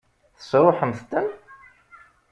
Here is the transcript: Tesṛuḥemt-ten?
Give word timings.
Tesṛuḥemt-ten? 0.37 1.27